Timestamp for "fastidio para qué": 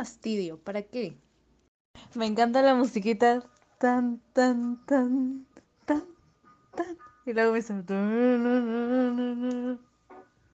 0.00-1.14